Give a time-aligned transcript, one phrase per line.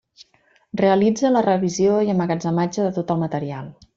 [0.79, 3.73] Realitza la revisió i emmagatzematge de tot el material.